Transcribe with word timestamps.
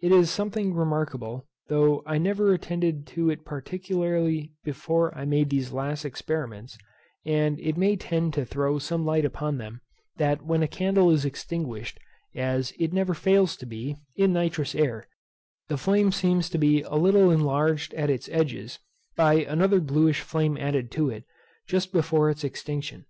It 0.00 0.12
is 0.12 0.30
something 0.30 0.72
remarkable, 0.72 1.46
though 1.68 2.02
I 2.06 2.16
never 2.16 2.54
attended 2.54 3.06
to 3.08 3.28
it 3.28 3.44
particularly 3.44 4.54
before 4.64 5.14
I 5.14 5.26
made 5.26 5.50
these 5.50 5.74
last 5.74 6.06
experiments, 6.06 6.78
and 7.26 7.60
it 7.60 7.76
may 7.76 7.96
tend 7.96 8.32
to 8.32 8.46
throw 8.46 8.78
some 8.78 9.04
light 9.04 9.26
upon 9.26 9.58
them, 9.58 9.82
that 10.16 10.40
when 10.42 10.62
a 10.62 10.66
candle 10.66 11.10
is 11.10 11.26
extinguished, 11.26 12.00
as 12.34 12.72
it 12.78 12.94
never 12.94 13.12
fails 13.12 13.54
to 13.58 13.66
be, 13.66 13.98
in 14.16 14.32
nitrous 14.32 14.74
air, 14.74 15.06
the 15.68 15.76
flame 15.76 16.12
seems 16.12 16.48
to 16.48 16.56
be 16.56 16.80
a 16.80 16.94
little 16.94 17.30
enlarged 17.30 17.92
at 17.92 18.08
its 18.08 18.30
edges, 18.32 18.78
by 19.16 19.34
another 19.34 19.80
bluish 19.82 20.22
flame 20.22 20.56
added 20.56 20.90
to 20.92 21.10
it, 21.10 21.24
just 21.66 21.92
before 21.92 22.30
its 22.30 22.42
extinction. 22.42 23.04